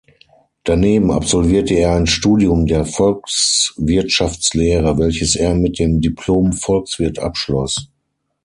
[0.63, 7.91] Daneben absolvierte er ein Studium der Volkswirtschaftslehre, welches er mit dem Diplom-Volkswirt abschloss.